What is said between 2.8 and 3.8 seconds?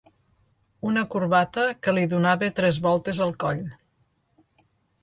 voltes al coll